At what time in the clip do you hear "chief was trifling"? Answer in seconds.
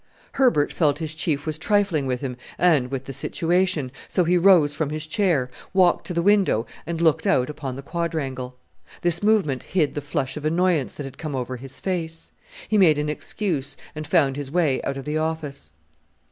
1.13-2.07